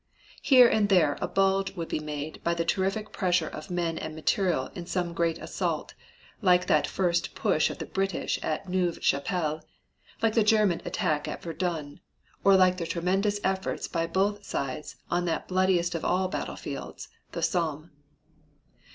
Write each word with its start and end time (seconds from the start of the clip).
Here 0.41 0.67
and 0.67 0.89
there 0.89 1.15
a 1.21 1.27
bulge 1.27 1.75
would 1.75 1.87
be 1.89 1.99
made 1.99 2.43
by 2.43 2.55
the 2.55 2.65
terrific 2.65 3.11
pressure 3.13 3.47
of 3.49 3.69
men 3.69 3.99
and 3.99 4.15
material 4.15 4.71
in 4.73 4.87
some 4.87 5.13
great 5.13 5.37
assault 5.37 5.93
like 6.41 6.65
that 6.65 6.87
first 6.87 7.35
push 7.35 7.69
of 7.69 7.77
the 7.77 7.85
British 7.85 8.39
at 8.41 8.67
Neuve 8.67 8.97
Chapelle, 9.03 9.61
like 10.19 10.33
the 10.33 10.41
German 10.43 10.81
attack 10.85 11.27
at 11.27 11.43
Verdun 11.43 11.99
or 12.43 12.55
like 12.55 12.77
the 12.77 12.87
tremendous 12.87 13.39
efforts 13.43 13.87
by 13.87 14.07
both 14.07 14.43
sides 14.43 14.95
on 15.11 15.25
that 15.25 15.47
bloodiest 15.47 15.93
of 15.93 16.03
all 16.03 16.27
battlefields, 16.27 17.09
the 17.33 17.43
Somme. 17.43 17.91